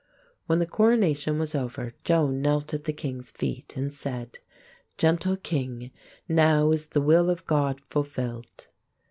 When 0.47 0.57
the 0.57 0.65
coronation 0.65 1.37
was 1.37 1.53
over, 1.53 1.93
Joan 2.03 2.41
knelt 2.41 2.73
at 2.73 2.85
the 2.85 2.91
king's 2.91 3.29
feet 3.29 3.77
and 3.77 3.93
said, 3.93 4.39
"Gentle 4.97 5.37
King, 5.37 5.91
now 6.27 6.71
is 6.71 6.87
the 6.87 7.01
will 7.01 7.29
of 7.29 7.45
God 7.45 7.79
fulfilled." 7.87 8.67